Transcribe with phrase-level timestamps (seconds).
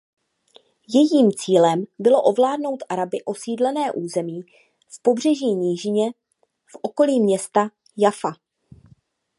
[0.87, 4.41] Jejím cílem bylo ovládnout Araby osídlené území
[4.89, 6.11] v pobřežní nížině
[6.67, 8.33] v okolí města Jaffa.